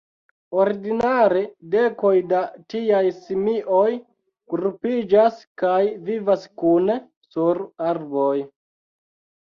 [0.59, 1.43] Ordinare
[1.75, 2.39] dekoj da
[2.75, 3.93] tiaj simioj
[4.57, 5.77] grupiĝas kaj
[6.11, 7.01] vivas kune
[7.33, 8.37] sur arboj.